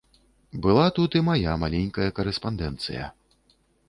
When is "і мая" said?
1.19-1.53